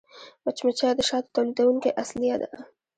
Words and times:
مچمچۍ 0.45 0.91
د 0.97 1.01
شاتو 1.09 1.29
تولیدوونکې 1.35 1.89
اصلیه 2.01 2.35
ده 2.41 2.49